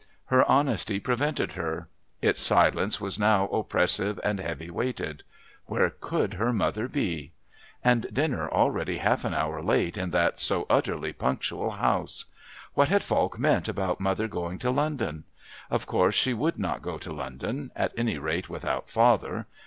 Her 0.33 0.43
honesty 0.49 0.99
prevented 0.99 1.51
her; 1.51 1.87
its 2.23 2.41
silence 2.41 2.99
was 2.99 3.19
now 3.19 3.43
oppressive 3.49 4.19
and 4.23 4.39
heavy 4.39 4.71
weighted. 4.71 5.21
Where 5.67 5.91
could 5.91 6.33
her 6.33 6.51
mother 6.51 6.87
be? 6.87 7.33
And 7.83 8.07
dinner 8.11 8.49
already 8.49 8.97
half 8.97 9.25
an 9.25 9.35
hour 9.35 9.61
late 9.61 9.99
in 9.99 10.09
that 10.09 10.39
so 10.39 10.65
utterly 10.71 11.13
punctual 11.13 11.69
house! 11.69 12.25
What 12.73 12.89
had 12.89 13.03
Falk 13.03 13.37
meant 13.37 13.67
about 13.67 13.99
mother 13.99 14.27
going 14.27 14.57
to 14.57 14.71
London? 14.71 15.23
Of 15.69 15.85
course 15.85 16.15
she 16.15 16.33
would 16.33 16.57
not 16.57 16.81
go 16.81 16.97
to 16.97 17.13
London 17.13 17.69
at 17.75 17.93
any 17.95 18.17
rate 18.17 18.49
without 18.49 18.89
father. 18.89 19.45